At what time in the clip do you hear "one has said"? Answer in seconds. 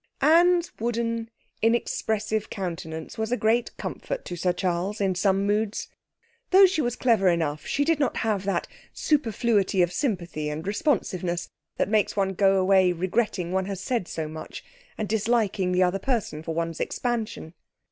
13.51-14.07